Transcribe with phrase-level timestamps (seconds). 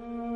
[0.00, 0.31] Mm-hmm.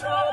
[0.00, 0.27] Metro!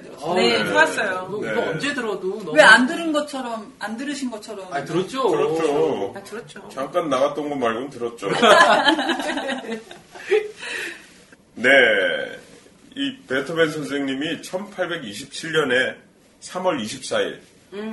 [0.00, 0.30] 잘 들었어요.
[0.30, 0.68] 어, 네, 네.
[0.70, 1.26] 좋았어요.
[1.28, 1.52] 이거, 네.
[1.52, 2.52] 이거 언제 들어도 너무.
[2.52, 4.66] 왜안 들은 것처럼, 안 들으신 것처럼.
[4.72, 5.28] 아, 들었죠?
[5.28, 6.12] 그렇죠.
[6.16, 6.68] 아, 들었죠.
[6.68, 8.28] 잠깐 나갔던 거 말고는 들었죠.
[11.54, 11.68] 네.
[12.96, 15.96] 이 베토벤 선생님이 1827년에
[16.40, 17.40] 3월 24일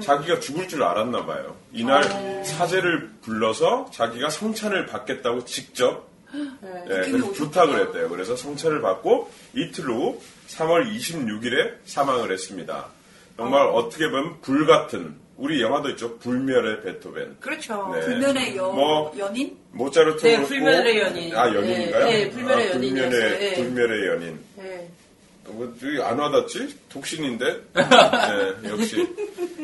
[0.01, 1.55] 자기가 죽을 줄 알았나 봐요.
[1.71, 2.03] 이날
[2.43, 8.09] 사제를 불러서 자기가 성찬을 받겠다고 직접 예, 그래서 부탁을 했대요.
[8.09, 12.87] 그래서 성찬을 받고 이틀 후 3월 26일에 사망을 했습니다.
[13.35, 13.89] 정말 어.
[13.89, 16.17] 떻게 보면 불같은 우리 영화도 있죠.
[16.17, 17.37] 불멸의 베토벤.
[17.39, 17.91] 그렇죠.
[17.93, 18.01] 네.
[18.01, 19.55] 불면의 여, 뭐, 연인?
[19.71, 21.35] 모차르트 네, 불멸의 연인.
[21.35, 22.05] 아 연인인가요?
[22.05, 23.09] 네, 네, 불멸의 아, 연인이었어요.
[23.09, 23.55] 불멸의, 네.
[23.55, 24.39] 불멸의 연인.
[24.55, 24.89] 네.
[25.49, 26.77] 뭐, 저기 안 와닿지?
[26.89, 27.61] 독신인데?
[27.73, 29.07] 네, 역시.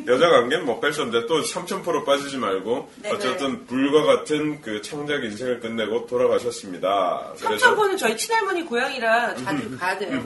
[0.07, 3.15] 여자 관계는 뭐 뺄 수 없는데 또 삼천포로 빠지지 말고 네네.
[3.15, 7.33] 어쨌든 불과 같은 그 창작 인생을 끝내고 돌아가셨습니다.
[7.37, 10.21] 삼천포는 저희 친할머니 고향이라 자주 가야 돼요.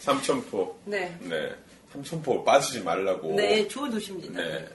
[0.00, 0.78] 삼천포.
[0.84, 1.16] 네.
[1.20, 1.54] 네.
[1.92, 3.34] 삼천포 빠지지 말라고.
[3.36, 4.42] 네, 좋은 도시입니다.
[4.42, 4.68] 네.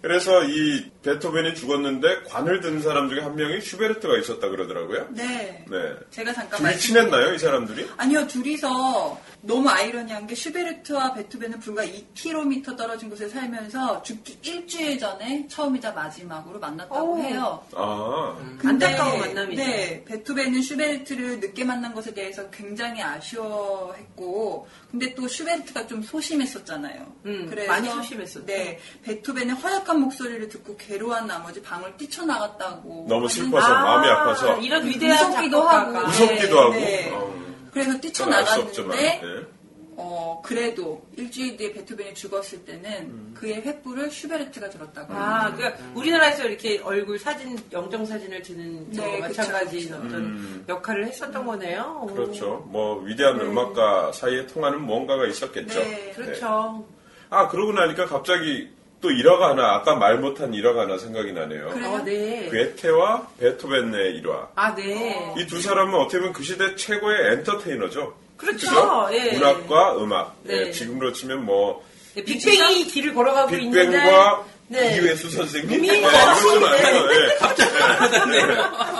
[0.00, 5.08] 그래서 이 베토벤이 죽었는데 관을 든 사람 중에 한 명이 슈베르트가 있었다 그러더라고요.
[5.10, 5.64] 네.
[5.68, 5.94] 네.
[6.10, 7.88] 제가 잠깐 둘이 말씀- 친했나요, 이 사람들이?
[7.96, 15.46] 아니요, 둘이서 너무 아이러니한 게 슈베르트와 베토벤은 불과 2km 떨어진 곳에 살면서 죽기 일주일 전에
[15.48, 17.18] 처음이자 마지막으로 만났다고 오.
[17.22, 17.62] 해요.
[17.74, 18.36] 아.
[18.64, 19.62] 안타까운 만남이죠.
[19.62, 27.06] 네, 베토벤은 슈베르트를 늦게 만난 것에 대해서 굉장히 아쉬워했고, 근데 또 슈베르트가 좀 소심했었잖아요.
[27.26, 28.46] 음, 많이 소심했었죠.
[28.46, 33.06] 네, 베토벤의 허약한 목소리를 듣고 괴로워한 나머지 방을 뛰쳐나갔다고.
[33.08, 35.98] 너무 슬퍼서 마음이 아파서 이런 위대한 무섭기도 작곡가가.
[35.98, 36.06] 하고.
[36.08, 36.72] 무섭기도 하고.
[36.72, 37.10] 네.
[37.12, 37.38] 어,
[37.72, 38.00] 그래서.
[38.00, 39.46] 뛰쳐나갔는데, 네.
[40.00, 45.12] 어, 그래도 일주일 뒤에 베토벤이 죽었을 때는 그의 횃불을 슈베르트가 들었다고.
[45.12, 45.56] 아, 합니다.
[45.56, 50.64] 그러니까 우리나라에서 이렇게 얼굴 사진, 영정 사진을 드는 저 네, 마찬가지 그쵸, 어떤 음.
[50.68, 52.00] 역할을 했었던 거네요.
[52.02, 52.06] 오.
[52.06, 52.64] 그렇죠.
[52.68, 55.80] 뭐 위대한 음악가 사이에 통하는 뭔가가 있었겠죠.
[55.80, 56.86] 네, 그렇죠.
[57.30, 58.70] 아 그러고 나니까 갑자기
[59.00, 61.68] 또 일화가 하나 아까 말 못한 일화가 하나 생각이 나네요.
[61.70, 61.94] 그래요?
[61.96, 62.48] 아, 네.
[62.50, 64.48] 괴테와 베토벤의 일화.
[64.56, 65.34] 아, 네.
[65.38, 68.14] 이 두 사람은 어떻게 보면 그 시대 최고의 엔터테이너죠.
[68.36, 68.68] 그렇죠.
[68.68, 69.08] 그죠?
[69.12, 69.32] 예.
[69.32, 70.36] 문학과 음악.
[70.42, 70.66] 네.
[70.66, 71.84] 예, 지금으로 치면 뭐
[72.14, 73.84] 네, 빅뱅이 길을 걸어가고 있는데.
[73.86, 74.96] 빅뱅과 네.
[74.98, 76.12] 이회수 선생님 미- 뭐 이런
[76.60, 77.36] 건 아니고 예.
[77.38, 77.70] 갑자기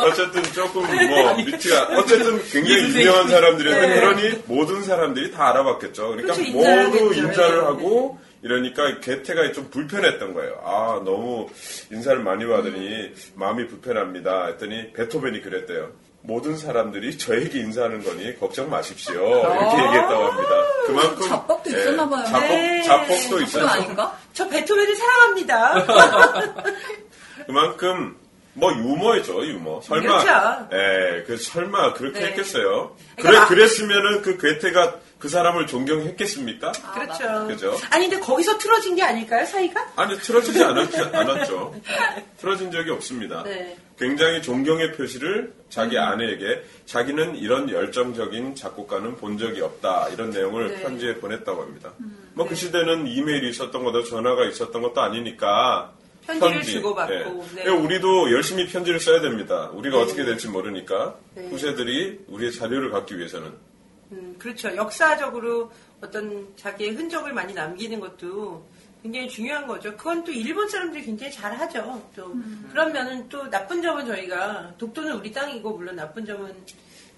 [0.07, 4.01] 어쨌든 조금 뭐 밑이가 어쨌든 굉장히 이 유명한 사람들이었는데 네.
[4.01, 6.09] 그러니 모든 사람들이 다 알아봤겠죠.
[6.09, 7.15] 그러니까 그렇죠, 모두.
[7.15, 7.61] 인사를 네.
[7.65, 10.61] 하고 이러니까 개태가 좀 불편했던 거예요.
[10.65, 11.49] 아 너무
[11.91, 14.47] 인사를 많이 받으니 마음이 불편합니다.
[14.47, 15.91] 했더니 베토벤이 그랬대요.
[16.21, 19.15] 모든 사람들이 저에게 인사하는 거니 걱정 마십시오.
[19.15, 20.51] 이렇게 얘기했다고 합니다.
[20.87, 21.29] 그만큼 아.
[21.29, 22.25] 자뻑도 예, 있었나 봐요.
[22.27, 22.83] 자뻑, 네.
[22.83, 23.67] 자뻑도 있었죠.
[23.69, 24.19] 아닌가?
[24.33, 25.87] 저 베토벤을 사랑합니다.
[27.47, 28.17] 그만큼
[28.55, 29.81] 뭐 유머죠 유머.
[29.83, 30.69] 설마 그렇죠.
[30.73, 32.27] 예, 그 설마 그렇게 네.
[32.27, 32.97] 했겠어요?
[33.17, 36.73] 그래 그러니까 아- 그랬으면은 그 괴테가 그 사람을 존경했겠습니까?
[36.85, 37.47] 아, 그렇죠.
[37.49, 37.77] 그죠?
[37.91, 39.93] 아니 근데 거기서 틀어진 게 아닐까요 사이가?
[39.97, 41.75] 아니 틀어지지 않았, 않았죠.
[42.39, 43.43] 틀어진 적이 없습니다.
[43.43, 43.77] 네.
[43.99, 46.03] 굉장히 존경의 표시를 자기 음.
[46.03, 50.75] 아내에게 자기는 이런 열정적인 작곡가는 본 적이 없다 이런 내용을 네.
[50.77, 50.83] 음.
[50.83, 51.93] 편지에 보냈다고 합니다.
[52.35, 55.93] 뭐그 시대는 이메일이 있었던 것도 전화가 있었던 것도 아니니까
[56.27, 57.19] 편지를 주고받고, 예.
[57.25, 57.63] 네.
[57.65, 59.71] 그러니까 우리도 열심히 편지를 써야 됩니다.
[59.73, 61.49] 우리가 어떻게 될지 모르니까 네.
[61.49, 63.53] 후세들이 우리의 자료를 갖기 위해서는
[64.13, 64.75] 음, 그렇죠.
[64.75, 68.67] 역사적으로 어떤 자기의 흔적을 많이 남기는 것도
[69.03, 69.97] 굉장히 중요한 거죠.
[69.97, 72.03] 그건 또 일본 사람들이 굉장히 잘하죠.
[72.17, 72.35] 또
[72.71, 76.53] 그런 면은 또 나쁜 점은 저희가 독도는 우리 땅이고 물론 나쁜 점은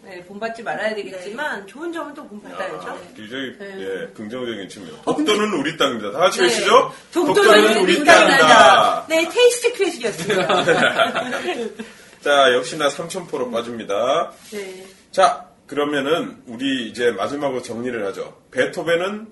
[0.03, 2.88] 네, 본받지 말아야 되겠지만 좋은 점은 또 본받아야죠.
[2.88, 3.74] 아, 굉장히 네.
[3.81, 4.94] 예, 긍정적인 측면.
[5.05, 6.12] 독도는 우리 땅입니다.
[6.12, 6.44] 다 같이 네.
[6.46, 6.92] 외치죠?
[7.12, 9.07] 독도는 우리 땅이다.
[9.09, 10.64] 네, 테이스트 크래식이었습니다.
[12.22, 14.33] 자, 역시나 삼천포로 빠집니다.
[14.53, 14.87] 네.
[15.11, 18.42] 자, 그러면은 우리 이제 마지막으로 정리를 하죠.
[18.50, 19.28] 베토벤은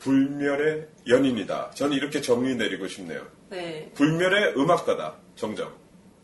[0.00, 1.70] 불멸의 연인이다.
[1.70, 3.24] 저는 이렇게 정리 내리고 싶네요.
[3.50, 3.88] 네.
[3.94, 5.14] 불멸의 음악가다.
[5.36, 5.72] 정정.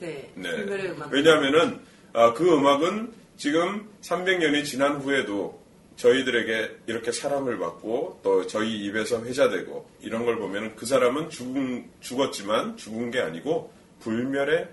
[0.01, 0.29] 네.
[0.35, 0.51] 네.
[0.51, 1.13] 불멸의 음악.
[1.13, 1.79] 왜냐하면은
[2.13, 5.63] 아, 그 음악은 지금 300년이 지난 후에도
[5.95, 12.77] 저희들에게 이렇게 사랑을 받고 또 저희 입에서 회자되고 이런 걸 보면은 그 사람은 죽은, 죽었지만
[12.77, 14.69] 죽은 게 아니고 불멸의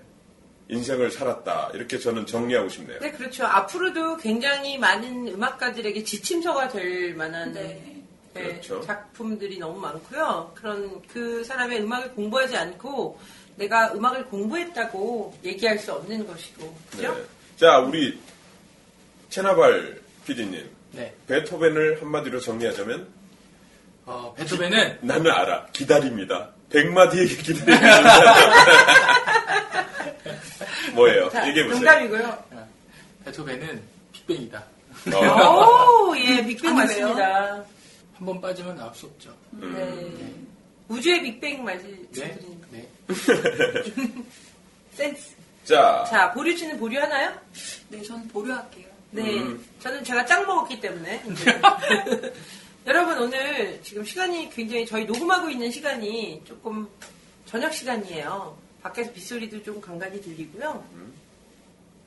[0.70, 1.72] 인생을 살았다.
[1.74, 2.98] 이렇게 저는 정리하고 싶네요.
[3.00, 3.44] 네, 그렇죠.
[3.44, 8.02] 앞으로도 굉장히 많은 음악가들에게 지침서가 될 만한 네.
[8.32, 8.80] 네, 그렇죠.
[8.82, 10.52] 작품들이 너무 많고요.
[10.54, 13.18] 그런 그 사람의 음악을 공부하지 않고
[13.56, 17.12] 내가 음악을 공부했다고 얘기할 수 없는 것이고, 그죠?
[17.12, 17.24] 네.
[17.56, 18.18] 자, 우리
[19.28, 20.70] 채나발 PD님.
[20.92, 21.12] 네.
[21.26, 23.08] 베토벤을 한마디로 정리하자면
[24.06, 25.66] 어, 베토벤은 나는 알아.
[25.72, 26.50] 기다립니다.
[26.70, 29.20] 백마디에게 기다립니다.
[30.94, 31.28] 뭐예요?
[31.30, 31.78] 자, 얘기해보세요.
[31.80, 32.44] 농담이고요.
[33.24, 34.64] 베토벤은 빅뱅이다.
[35.14, 37.08] 어, 오, 예, 빅뱅 아니, 왜요?
[37.08, 37.64] 맞습니다.
[38.14, 39.34] 한 번 빠지면 나올 수 없죠.
[39.54, 39.72] 음.
[39.74, 40.94] 네.
[40.94, 41.62] 우주의 빅뱅 네.
[41.62, 42.66] 말씀드립니다.
[42.70, 42.88] 네.
[44.92, 45.34] 센스.
[45.64, 47.32] 자, 자, 보류치는 보류 하나요?
[47.88, 48.86] 네, 전 보류할게요.
[49.12, 49.64] 네, 음.
[49.80, 51.22] 저는 제가 짱 먹었기 때문에.
[52.86, 56.88] 여러분 오늘 지금 시간이 굉장히 저희 녹음하고 있는 시간이 조금
[57.46, 58.56] 저녁 시간이에요.
[58.82, 60.84] 밖에서 빗소리도 좀 간간히 들리고요.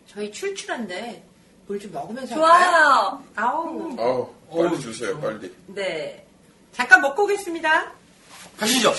[0.08, 1.24] 저희 출출한데
[1.68, 2.70] 뭘 좀 먹으면서 할까요?
[2.70, 3.24] 좋아요.
[3.36, 3.96] 아우.
[3.98, 5.54] 어우, 빨리 어우, 주세요, 빨리.
[5.68, 6.26] 네.
[6.74, 7.92] 잠깐 먹고 오겠습니다.
[8.58, 8.94] 가시죠.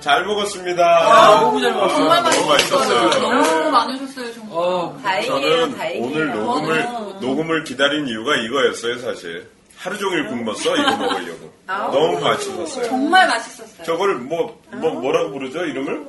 [0.00, 0.82] 잘 먹었습니다.
[0.84, 1.96] 아, 너무 잘 먹었어요.
[1.96, 3.10] 정말 너무 맛있었어요.
[3.10, 4.50] 너무 많이 오셨어요, 정말.
[4.58, 6.04] 어, 다행이에요, 저는 다행이에요.
[6.04, 9.48] 오늘 녹음을, 저는- 녹음을 기다린 이유가 이거였어요, 사실.
[9.76, 11.52] 하루 종일 굶었어, 이거 먹으려고.
[11.68, 11.92] 아우.
[11.92, 12.84] 너무 맛있었어요.
[12.86, 13.84] 정말 맛있었어요.
[13.84, 16.04] 저걸 뭐, 뭐, 뭐라고 부르죠, 이름을?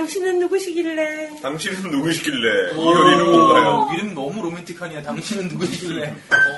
[0.00, 1.30] 당신은 누구시길래?
[1.40, 3.68] 당신은 누구시길래 이 요리는 뭔가요?
[3.88, 5.00] 어, 이름 너무 로맨틱하냐.
[5.02, 6.14] 당신은 누구시길래.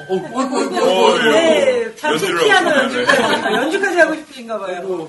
[0.08, 3.54] 어, 어, 어, 어, 네, 잠시 연주를 피아노 연주까지.
[3.54, 4.80] 연주까지 하고 싶으신가 봐요.
[4.84, 5.08] 어,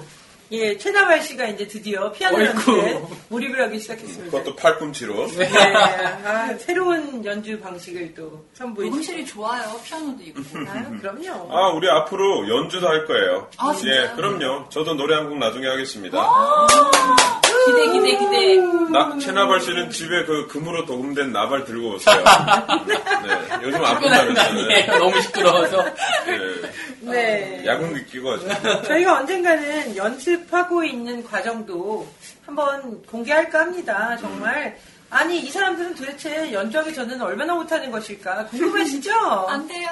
[0.51, 2.43] 예, 최나발 씨가 이제 드디어 피아노.
[2.45, 4.37] 연주에 몰입을 하기 시작했습니다.
[4.37, 5.25] 그것도 팔꿈치로.
[5.35, 5.49] 네,
[6.23, 8.89] 아, 새로운 연주 방식을 또 선보이시고.
[8.95, 9.63] 녹음실이 좋아요.
[9.83, 10.39] 피아노도 있고.
[10.67, 11.51] 아, 그럼요.
[11.51, 13.47] 아, 우리 앞으로 연주도 할 거예요.
[13.57, 14.03] 아, 진짜요?
[14.03, 14.69] 예, 그럼요.
[14.69, 16.17] 저도 노래 한 곡 나중에 하겠습니다.
[17.65, 18.57] 기대, 기대, 기대.
[18.91, 22.15] 나, 채나발 씨는 집에 그 금으로 도금된 나발 들고 오세요.
[22.87, 22.95] 네,
[23.63, 24.45] 요즘 아픈다면서요.
[24.45, 24.97] 아니에요.
[24.97, 25.83] 너무 시끄러워서.
[26.25, 26.37] 네,
[27.01, 27.63] 네.
[27.65, 28.83] 야근기 끼고 하죠.
[28.83, 32.07] 저희가 언젠가는 연습하고 있는 과정도
[32.45, 34.17] 한번 공개할까 합니다.
[34.19, 34.77] 정말.
[35.11, 38.45] 아니, 이 사람들은 도대체 연주하기 전에는 얼마나 못하는 것일까?
[38.45, 39.11] 궁금하시죠?
[39.47, 39.87] 안 돼요.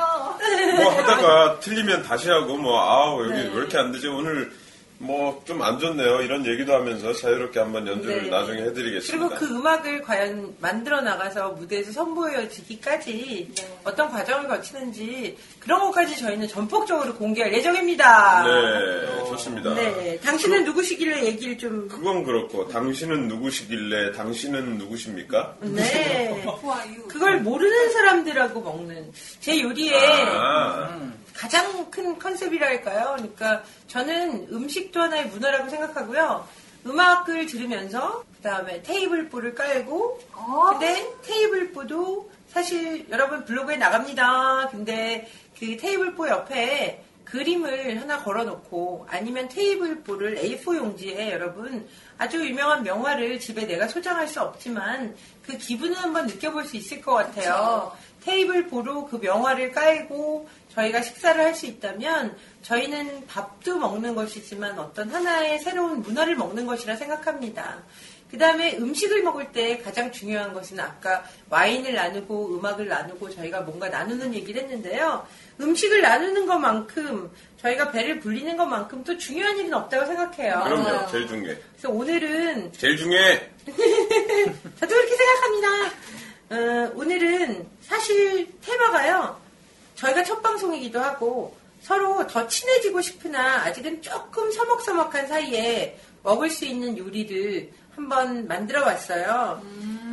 [0.75, 3.49] 뭐 하다가 틀리면 다시 하고, 뭐, 아우, 여기 네.
[3.51, 4.07] 왜 이렇게 안 되지?
[4.07, 4.51] 오늘
[4.99, 6.21] 뭐 좀 안 좋네요.
[6.21, 8.29] 이런 얘기도 하면서 자유롭게 한번 연주를 네.
[8.29, 9.27] 나중에 해드리겠습니다.
[9.29, 13.79] 그리고 그 음악을 과연 만들어 나가서 무대에서 선보여지기까지 네.
[13.83, 18.43] 어떤 과정을 거치는지 그런 것까지 저희는 전폭적으로 공개할 예정입니다.
[18.43, 19.73] 네, 좋습니다.
[19.75, 21.87] 네, 당신은 누구시길래 얘기를 좀.
[21.87, 25.55] 그건 그렇고 당신은 누구시길래 당신은 누구십니까?
[25.61, 26.43] 네.
[27.07, 30.99] 그걸 모르는 사람들하고 먹는 제 요리에 아,
[31.37, 33.13] 가장 큰 컨셉이랄까요?
[33.15, 36.47] 그러니까 저는 음식도 하나의 문화라고 생각하고요.
[36.85, 40.69] 음악을 들으면서 그다음에 테이블보를 깔고 어?
[40.71, 44.69] 근데 테이블보도 사실 여러분 블로그에 나갑니다.
[44.71, 53.39] 근데 그 테이블보 옆에 그림을 하나 걸어놓고 아니면 테이블보를 A4 용지에 여러분 아주 유명한 명화를
[53.39, 57.91] 집에 내가 소장할 수 없지만 그 기분을 한번 느껴볼 수 있을 것 같아요.
[58.31, 65.09] 테이블 보로 그 명화를 깔고 저희가 식사를 할 수 있다면 저희는 밥도 먹는 것이지만 어떤
[65.09, 67.81] 하나의 새로운 문화를 먹는 것이라 생각합니다.
[68.29, 73.87] 그 다음에 음식을 먹을 때 가장 중요한 것은 아까 와인을 나누고 음악을 나누고 저희가 뭔가
[73.87, 75.25] 나누는 얘기를 했는데요.
[75.61, 80.61] 음식을 나누는 것만큼 저희가 배를 불리는 것만큼 또 중요한 일은 없다고 생각해요.
[80.65, 81.07] 그럼요.
[81.09, 81.57] 제일 중요해.
[81.71, 83.49] 그래서 오늘은 제일 중요해.
[84.79, 85.95] 저도 그렇게 생각합니다.
[86.49, 89.39] 어, 오늘은 사실 테마가요.
[89.95, 96.97] 저희가 첫 방송이기도 하고 서로 더 친해지고 싶으나 아직은 조금 서먹서먹한 사이에 먹을 수 있는
[96.97, 99.61] 요리를 한번 만들어 봤어요.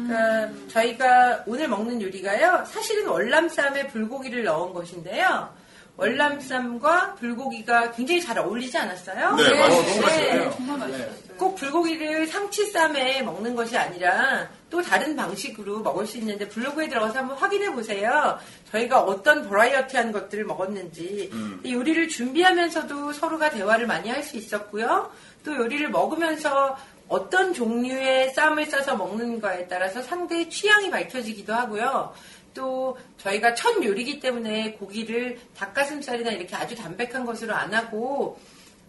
[0.06, 2.64] 그러니까 저희가 오늘 먹는 요리가요.
[2.66, 5.52] 사실은 월남쌈에 불고기를 넣은 것인데요.
[5.96, 9.36] 월남쌈과 불고기가 굉장히 잘 어울리지 않았어요?
[9.36, 9.82] 네, 맛있어요.
[9.82, 9.86] 네.
[9.86, 10.50] 너무 맛있어요.
[10.56, 11.14] 정말 맛있었어요.
[11.38, 17.36] 꼭 불고기를 상치쌈에 먹는 것이 아니라 또 다른 방식으로 먹을 수 있는데 블로그에 들어가서 한번
[17.36, 18.36] 확인해 보세요.
[18.72, 21.30] 저희가 어떤 버라이어티한 것들을 먹었는지
[21.62, 25.12] 이 요리를 준비하면서도 서로가 대화를 많이 할 수 있었고요.
[25.44, 32.12] 또 요리를 먹으면서 어떤 종류의 쌈을 싸서 먹는가에 따라서 상대의 취향이 밝혀지기도 하고요.
[32.52, 38.40] 또 저희가 첫 요리기 때문에 고기를 닭가슴살이나 이렇게 아주 담백한 것으로 안 하고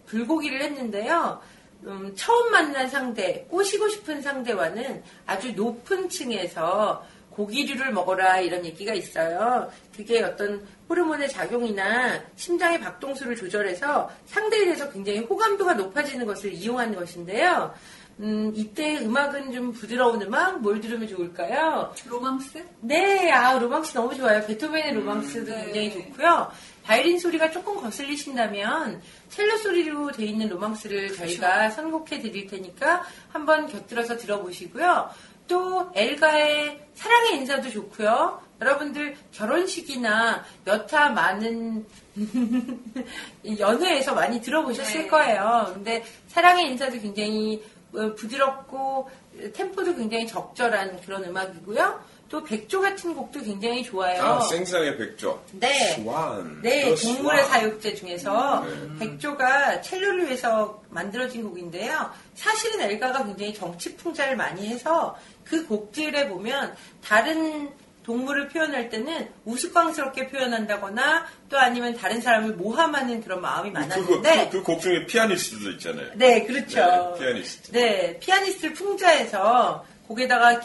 [0.06, 1.40] 불고기를 했는데요.
[1.84, 9.70] 음, 처음 만난 상대, 꼬시고 싶은 상대와는 아주 높은 층에서 고기류를 먹어라 이런 얘기가 있어요.
[9.94, 17.74] 그게 어떤 호르몬의 작용이나 심장의 박동수를 조절해서 상대에 대해서 굉장히 호감도가 높아지는 것을 이용하는 것인데요.
[18.20, 21.92] 음, 이때 음악은 좀 부드러운 음악, 뭘 들으면 좋을까요?
[22.06, 22.64] 로망스?
[22.80, 24.42] 네, 아, 로망스 너무 좋아요.
[24.46, 25.64] 베토벤의 로망스도 네.
[25.64, 26.50] 굉장히 좋고요.
[26.86, 34.16] 바이올린 소리가 조금 거슬리신다면 첼로 소리로 돼 있는 로망스를 저희가 선곡해 드릴 테니까 한번 곁들여서
[34.16, 35.10] 들어보시고요.
[35.48, 38.40] 또 엘가의 사랑의 인사도 좋고요.
[38.60, 41.84] 여러분들 결혼식이나 여타 많은
[43.42, 45.08] 이 연회에서 많이 들어보셨을 네.
[45.08, 45.70] 거예요.
[45.74, 47.62] 근데 사랑의 인사도 굉장히
[47.94, 49.10] 어, 부드럽고
[49.54, 52.15] 템포도 굉장히 적절한 그런 음악이고요.
[52.28, 54.22] 또 백조 같은 곡도 굉장히 좋아요.
[54.22, 55.42] 아, 생상의 백조.
[55.52, 55.94] 네.
[55.94, 56.60] 스완.
[56.62, 57.60] 네, 더 동물의 스완.
[57.60, 58.98] 사육제 중에서 네.
[58.98, 62.10] 백조가 첼로를 위해서 만들어진 곡인데요.
[62.34, 66.74] 사실은 엘가가 굉장히 정치 풍자를 많이 해서 그 곡들에 보면
[67.04, 67.70] 다른
[68.06, 74.58] 동물을 표현할 때는 우스꽝스럽게 표현한다거나 또 아니면 다른 사람을 모함하는 그런 마음이 그거, 많았는데 그,
[74.58, 76.12] 그곡 중에 피아니스트도 있잖아요.
[76.14, 77.14] 네, 그렇죠.
[77.18, 77.72] 네, 피아니스트.
[77.72, 80.60] 네, 피아니스트를 풍자해서 곡에다가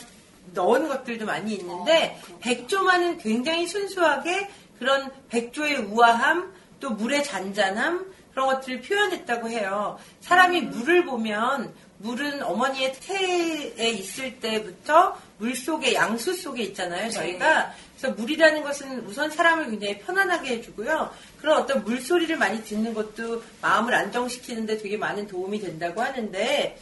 [0.53, 8.81] 넣은 것들도 많이 있는데 백조만은 굉장히 순수하게 그런 백조의 우아함 또 물의 잔잔함 그런 것들을
[8.81, 9.99] 표현했다고 해요.
[10.21, 17.09] 사람이 물을 보면 물은 어머니의 태에 있을 때부터 물 속에 양수 속에 있잖아요.
[17.11, 21.11] 저희가 그래서 물이라는 것은 우선 사람을 굉장히 편안하게 해주고요.
[21.39, 26.77] 그런 어떤 물소리를 많이 듣는 것도 마음을 안정시키는데 되게 많은 도움이 된다고 하는데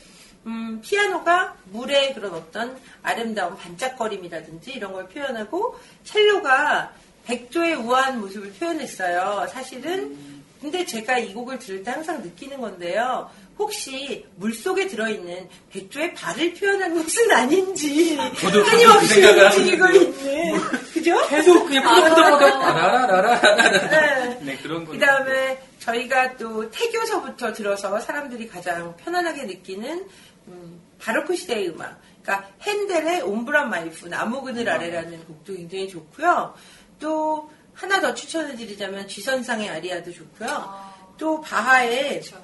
[0.46, 6.94] 음, 피아노가 물의 그런 어떤 아름다운 반짝거림이라든지 이런 걸 표현하고 첼로가
[7.26, 9.48] 백조의 우아한 모습을 표현했어요.
[9.52, 10.18] 사실은
[10.62, 13.30] 근데 제가 이 곡을 들을 때 항상 느끼는 건데요.
[13.58, 19.88] 혹시 물 속에 들어있는 백조의 발을 표현한 것은 아닌지 저도 그 끊임없이 생각을 움직이고.
[19.90, 20.62] 있는
[20.94, 21.28] 그죠?
[21.28, 23.90] 계속 그냥 푸덕푸덕푸덕 라라라라라.
[23.90, 24.40] 네.
[24.42, 24.94] 네, 그런 거.
[24.94, 30.08] 그 다음에 저희가 또 태교서부터 들어서 사람들이 가장 편안하게 느끼는
[30.50, 32.00] 음, 바로크 시대의 음악.
[32.22, 36.54] 그러니까 헨델의 Ombra mai fu 나무 그늘 아래라는 곡도 굉장히 좋고요.
[37.00, 40.90] 또 하나 더 추천해 드리자면 G선상의 아리아도 좋고요.
[41.18, 42.44] 또 바하의 그렇죠.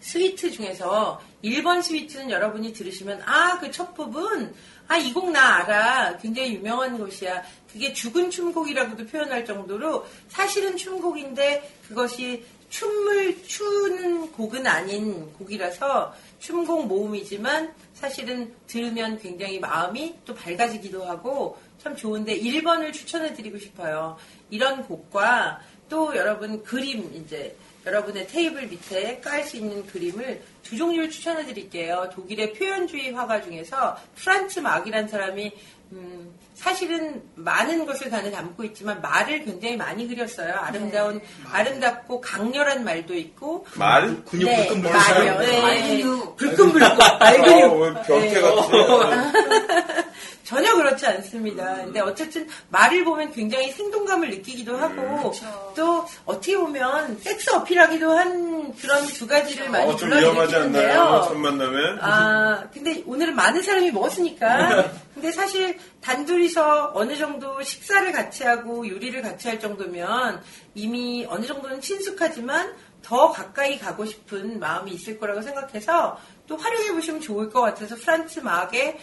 [0.00, 4.52] suite 중에서 1번 suite는 여러분이 들으시면 아 그 첫 부분
[4.88, 11.78] 아 이 곡 나 알아 굉장히 유명한 곳이야 그게 죽은 춤곡이라고도 표현할 정도로 사실은 춤곡인데
[11.88, 21.56] 그것이 춤을 추는 곡은 아닌 곡이라서 춤곡 모음이지만 사실은 들으면 굉장히 마음이 또 밝아지기도 하고
[21.78, 24.16] 참 좋은데 1번을 추천해 드리고 싶어요.
[24.50, 31.10] 이런 곡과 또 여러분 그림 이제 여러분의 테이블 밑에 깔 수 있는 그림을 두 종류를
[31.10, 32.10] 추천해 드릴게요.
[32.12, 35.52] 독일의 표현주의 화가 중에서 프란츠 막이라는 사람이
[35.92, 40.54] 음, 사실은 많은 것을 단에 담고 있지만 말을 굉장히 많이 그렸어요.
[40.54, 43.66] 아름다운, 아름답고 강렬한 말도 있고.
[43.74, 44.22] 말?
[44.24, 45.34] 근육 네, 불끈 말이요.
[45.34, 45.66] 부르세요.
[45.66, 46.36] 네.
[46.36, 46.82] 불끈불끈.
[46.84, 47.80] 아, 말근육.
[47.80, 48.40] 왜 변태 네.
[48.40, 48.70] 같지?
[50.44, 51.76] 전혀 그렇지 않습니다.
[51.76, 55.72] 근데 어쨌든 말을 보면 굉장히 생동감을 느끼기도 하고 그쵸.
[55.76, 61.24] 또 어떻게 보면 섹스 어필하기도 한 그런 두 가지를 많이 어, 좀 위험하지 않나요?
[61.28, 61.78] 첫 만남에?
[62.00, 64.90] 아, 근데 오늘은 많은 사람이 먹었으니까.
[65.14, 70.42] 근데 사실 단둘이서 어느 정도 식사를 같이 하고 요리를 같이 할 정도면
[70.74, 77.20] 이미 어느 정도는 친숙하지만 더 가까이 가고 싶은 마음이 있을 거라고 생각해서 또 활용해 보시면
[77.20, 78.98] 좋을 것 같아서 프란츠 마의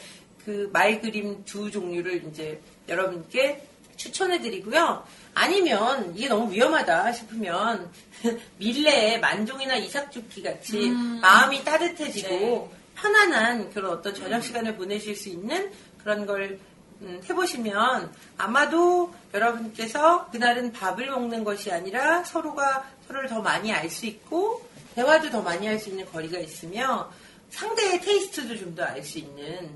[0.45, 5.05] 그말 그림 두 종류를 이제 여러분께 추천해 드리고요.
[5.33, 7.91] 아니면 이게 너무 위험하다 싶으면
[8.57, 10.89] 밀레의 만종이나 이삭죽기 같이
[11.21, 12.69] 마음이 따뜻해지고 네.
[12.95, 15.71] 편안한 그런 어떤 저녁 시간을 보내실 수 있는
[16.01, 16.59] 그런 걸
[17.01, 24.05] 음, 해보시면 아마도 여러분께서 그날은 밥을 먹는 것이 아니라 서로가 서로를 더 많이 알 수
[24.05, 27.09] 있고 대화도 더 많이 할 수 있는 거리가 있으며
[27.51, 29.69] 상대의 테이스트도 좀 더 알 수 있는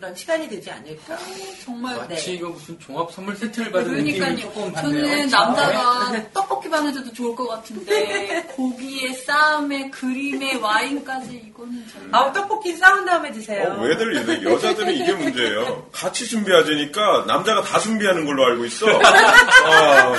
[0.00, 1.18] 그런 시간이 되지 않을까.
[1.62, 2.14] 정말 네.
[2.14, 4.48] 마치 이거 무슨 종합 선물 세트를 받은 느낌이 그러니까요.
[4.48, 5.02] 조금 받네요.
[5.06, 5.28] 저는?
[5.28, 13.04] 남자가 떡볶이만 해줘도 좋을 것 같은데 고기에 쌈에 그림에 와인까지 이거는 정말 아우 떡볶이 싸운
[13.04, 13.76] 다음에 드세요.
[13.76, 14.42] 어, 왜들 이래?
[14.50, 15.90] 여자들은 이게 문제예요.
[15.92, 18.86] 같이 준비하자니까 남자가 다 준비하는 걸로 알고 있어.
[18.86, 20.14] 어.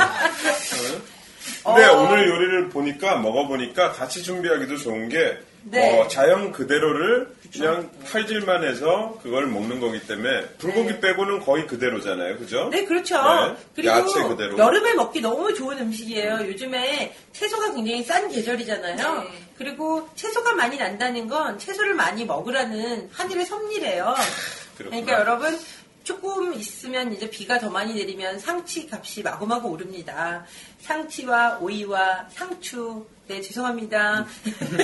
[1.65, 2.01] 근데 어.
[2.03, 5.99] 오늘 요리를 보니까 먹어보니까 같이 준비하기도 좋은 게 네.
[5.99, 12.70] 어, 자연 그대로를 그냥 칼질만 해서 그걸 먹는 거기 때문에 불고기 빼고는 거의 그대로잖아요, 그죠?
[12.70, 13.16] 네, 그렇죠.
[13.18, 14.57] 네, 그리고 야채 그대로.
[14.57, 16.47] 여름에 먹기 너무 좋은 음식이에요.
[16.47, 18.95] 요즘에 채소가 굉장히 싼 계절이잖아요.
[18.95, 19.30] 네.
[19.57, 24.16] 그리고 채소가 많이 난다는 건 채소를 많이 먹으라는 하늘의 섭리래요.
[24.78, 25.57] 그러니까 여러분
[26.03, 30.45] 조금 있으면 이제 비가 더 많이 내리면 상치 값이 마구마구 오릅니다.
[30.80, 34.25] 상치와 오이와 상추, 네 죄송합니다.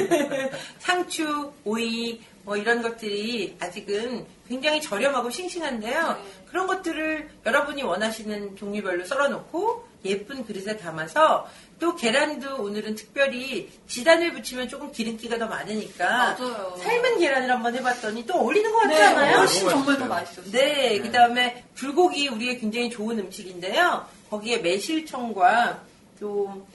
[0.79, 6.17] 상추, 오이 뭐 이런 것들이 아직은 굉장히 저렴하고 싱싱한데요.
[6.45, 11.45] 그런 것들을 여러분이 원하시는 종류별로 썰어놓고 예쁜 그릇에 담아서
[11.77, 16.73] 또 계란도 오늘은 특별히 지단을 붙이면 조금 기름기가 더 많으니까 맞아요.
[16.81, 19.37] 삶은 계란을 한번 해봤더니 또 어울리는 것 같지 네, 않아요?
[19.39, 20.45] 훨씬 정말 더 맛있어요.
[20.45, 20.51] 맛있었어요.
[20.53, 24.07] 네, 그 다음에 불고기 우리의 굉장히 좋은 음식인데요.
[24.29, 25.83] 거기에 매실청과
[26.17, 26.65] 또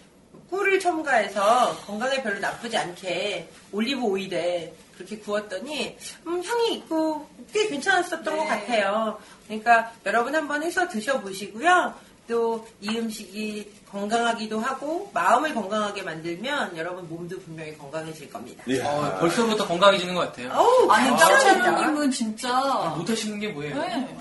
[0.52, 5.96] 꿀을 첨가해서 건강에 별로 나쁘지 않게 올리브 오일에 그렇게 구웠더니
[6.26, 8.36] 음, 향이 있고 꽤 괜찮았었던 네.
[8.38, 9.18] 것 같아요.
[9.46, 11.94] 그러니까 여러분 한번 해서 드셔보시고요.
[12.28, 18.62] 또 이 음식이 건강하기도 하고 마음을 건강하게 만들면 여러분 몸도 분명히 건강해질 겁니다.
[18.68, 18.86] 이야.
[18.86, 20.52] 어, 벌써부터 건강해지는 것 같아요.
[20.52, 21.16] 어우, 아니.
[21.18, 23.80] 짱차님은 진짜 못하시는 게 뭐예요?
[23.80, 24.16] 네.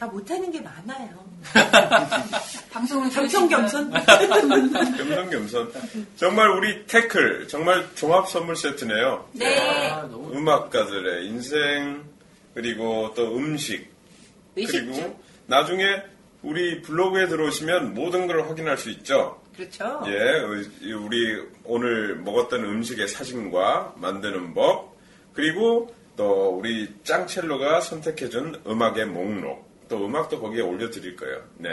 [0.00, 1.10] 다 못하는 게 많아요.
[2.72, 3.90] 방송을 겸손겸손.
[4.96, 5.72] 겸손겸손.
[6.16, 9.28] 정말 우리 태클, 정말 종합 선물 세트네요.
[9.32, 9.90] 네.
[9.90, 12.02] 아, 너무 음악가들의 인생,
[12.54, 13.90] 그리고 또 음식,
[14.56, 14.90] 의식주.
[14.90, 16.02] 그리고 나중에
[16.42, 19.42] 우리 블로그에 들어오시면 모든 걸 확인할 수 있죠.
[19.54, 20.02] 그렇죠.
[20.06, 24.96] 예, 의- 우리 오늘 먹었던 음식의 사진과 만드는 법,
[25.34, 31.42] 그리고 또 우리 짱첼로가 선택해준 음악의 목록, 또 음악도 거기에 올려드릴 거예요.
[31.58, 31.68] 네.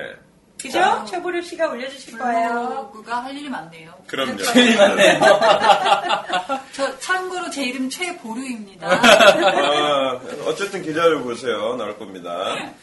[0.60, 1.06] 그죠?
[1.08, 2.90] 최보립 씨가 올려주실 거예요.
[2.92, 3.94] 블로그가 할 일이 많네요.
[4.08, 4.38] 그럼요.
[6.74, 8.88] 저 참고로 제 이름 최보류입니다.
[8.90, 11.76] 아, 어쨌든 기다려 보세요.
[11.76, 12.74] 나올 겁니다.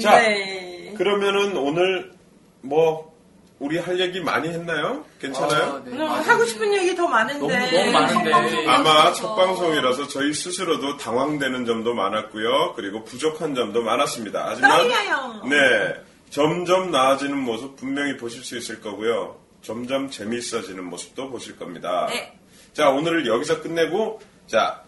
[0.00, 0.94] 자, 네.
[0.96, 2.10] 그러면은 오늘
[2.62, 3.09] 뭐
[3.60, 5.04] 우리 할 얘기 많이 했나요?
[5.20, 5.62] 괜찮아요?
[5.74, 5.96] 아, 네.
[6.02, 7.38] 하고 싶은 얘기 더 많은데.
[7.46, 8.66] 너무, 너무 많은데.
[8.66, 9.12] 아마.
[9.12, 12.72] 첫 방송이라서 저희 스스로도 당황되는 점도 많았고요.
[12.74, 14.46] 그리고 부족한 점도 많았습니다.
[14.48, 14.88] 하지만.
[15.48, 15.94] 네
[16.30, 19.36] 점점 나아지는 모습 분명히 보실 수 있을 거고요.
[19.62, 22.06] 점점 재미있어지는 모습도 보실 겁니다.
[22.08, 22.32] 네.
[22.72, 24.82] 자 오늘을 여기서 끝내고 자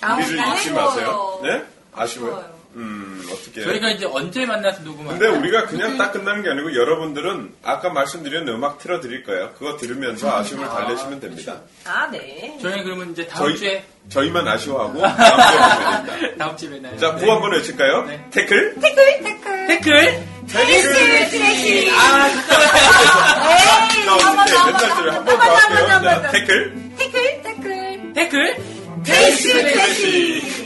[0.00, 0.84] 아, 우리를 잊지 아쉬워요.
[0.84, 1.40] 마세요.
[1.44, 1.64] 네?
[1.92, 2.55] 아쉬워요?
[2.76, 3.62] 음, 어떻게.
[3.62, 8.46] 저희가 이제 언제 만나서 녹음하는 근데 우리가 그냥 딱 끝나는 게 아니고 여러분들은 아까 말씀드린
[8.48, 9.52] 음악 틀어드릴 거예요.
[9.58, 11.60] 그거 들으면서 아쉬움을 달래시면 됩니다.
[11.86, 12.58] 아, 네.
[12.60, 16.34] 저희 그러면 이제 다음 저희, 주에 저희만 아쉬워하고 다음 주에 됩니다.
[16.38, 16.96] 다음 주에 뵙나요?
[16.98, 18.04] 자, 구호 한번 외칠까요?
[18.04, 18.26] 네.
[18.30, 18.74] 태클?
[18.80, 19.66] 댓글, 댓글.
[19.66, 20.24] 댓글.
[20.46, 21.28] 태클!
[21.30, 21.90] 트래시.
[21.90, 25.12] 아, 에이, 자, 어떻게 맨날 들어요.
[25.12, 25.88] 한번 더 한번 더, 할게요.
[25.88, 26.30] 한번 더, 자, 한번 더.
[26.30, 26.74] 태클?
[26.98, 28.12] 댓글, 댓글.
[28.12, 28.56] 댓글.
[29.04, 30.65] 트래시, 트래시.